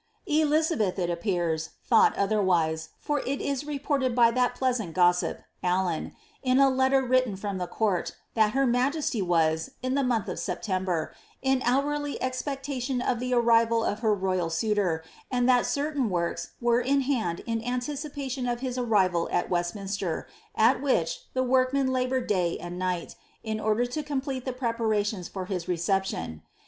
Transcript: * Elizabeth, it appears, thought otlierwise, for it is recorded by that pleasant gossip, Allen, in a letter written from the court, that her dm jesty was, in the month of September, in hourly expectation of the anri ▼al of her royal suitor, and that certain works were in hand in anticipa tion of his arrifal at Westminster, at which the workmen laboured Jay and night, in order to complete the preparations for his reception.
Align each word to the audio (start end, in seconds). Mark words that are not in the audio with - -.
* 0.21 0.25
Elizabeth, 0.25 0.97
it 0.97 1.11
appears, 1.11 1.69
thought 1.87 2.15
otlierwise, 2.15 2.87
for 2.97 3.19
it 3.19 3.39
is 3.39 3.67
recorded 3.67 4.15
by 4.15 4.31
that 4.31 4.55
pleasant 4.55 4.95
gossip, 4.95 5.43
Allen, 5.61 6.15
in 6.41 6.57
a 6.59 6.71
letter 6.71 7.03
written 7.03 7.35
from 7.35 7.59
the 7.59 7.67
court, 7.67 8.15
that 8.33 8.53
her 8.53 8.65
dm 8.65 8.93
jesty 8.93 9.21
was, 9.21 9.69
in 9.83 9.93
the 9.93 10.01
month 10.01 10.27
of 10.27 10.39
September, 10.39 11.13
in 11.43 11.61
hourly 11.63 12.19
expectation 12.19 12.99
of 12.99 13.19
the 13.19 13.31
anri 13.31 13.67
▼al 13.67 13.87
of 13.87 13.99
her 13.99 14.15
royal 14.15 14.49
suitor, 14.49 15.03
and 15.29 15.47
that 15.47 15.67
certain 15.67 16.09
works 16.09 16.53
were 16.59 16.81
in 16.81 17.01
hand 17.01 17.41
in 17.41 17.61
anticipa 17.61 18.27
tion 18.31 18.47
of 18.47 18.61
his 18.61 18.79
arrifal 18.79 19.31
at 19.31 19.51
Westminster, 19.51 20.27
at 20.55 20.81
which 20.81 21.27
the 21.35 21.43
workmen 21.43 21.93
laboured 21.93 22.27
Jay 22.27 22.57
and 22.57 22.79
night, 22.79 23.15
in 23.43 23.59
order 23.59 23.85
to 23.85 24.01
complete 24.01 24.45
the 24.45 24.51
preparations 24.51 25.27
for 25.27 25.45
his 25.45 25.67
reception. 25.67 26.41